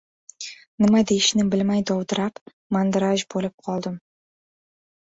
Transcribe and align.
Nima 0.83 1.01
deyishni 1.11 1.45
bilmay 1.55 1.85
dovdirab, 1.91 2.43
mandiraj 2.79 3.17
boʻp 3.37 3.71
qoldim. 3.71 4.03